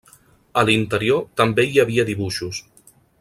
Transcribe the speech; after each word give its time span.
A 0.61 0.63
l'interior 0.69 1.21
també 1.43 1.67
hi 1.73 1.79
havia 1.85 2.07
dibuixos. 2.11 2.63